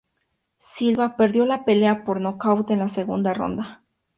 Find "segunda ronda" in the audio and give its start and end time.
2.89-3.83